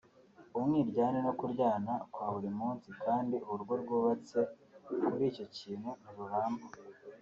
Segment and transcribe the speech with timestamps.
[0.57, 4.39] umwiryane no kurwana kwa buri munsi kandi urugo rwubatse
[5.05, 6.65] kuri icyo kintu ntiruramba